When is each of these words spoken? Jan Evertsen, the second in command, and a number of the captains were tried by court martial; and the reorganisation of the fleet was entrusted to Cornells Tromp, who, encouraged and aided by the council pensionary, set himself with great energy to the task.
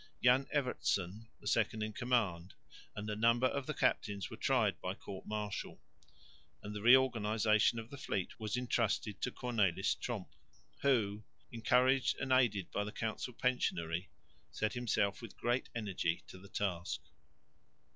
Jan 0.23 0.47
Evertsen, 0.51 1.27
the 1.39 1.45
second 1.45 1.83
in 1.83 1.93
command, 1.93 2.55
and 2.95 3.07
a 3.07 3.15
number 3.15 3.45
of 3.45 3.67
the 3.67 3.73
captains 3.75 4.31
were 4.31 4.35
tried 4.35 4.81
by 4.81 4.95
court 4.95 5.27
martial; 5.27 5.79
and 6.63 6.73
the 6.75 6.81
reorganisation 6.81 7.77
of 7.77 7.91
the 7.91 7.99
fleet 7.99 8.39
was 8.39 8.57
entrusted 8.57 9.21
to 9.21 9.29
Cornells 9.31 9.93
Tromp, 9.99 10.29
who, 10.81 11.23
encouraged 11.51 12.17
and 12.17 12.31
aided 12.31 12.71
by 12.71 12.83
the 12.83 12.91
council 12.91 13.31
pensionary, 13.31 14.09
set 14.49 14.73
himself 14.73 15.21
with 15.21 15.37
great 15.37 15.69
energy 15.75 16.23
to 16.29 16.39
the 16.39 16.49
task. 16.49 17.01